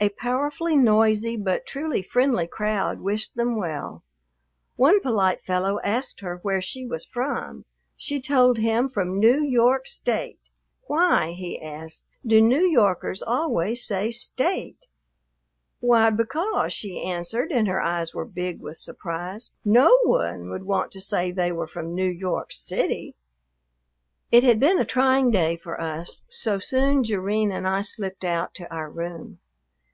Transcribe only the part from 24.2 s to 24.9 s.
It had been a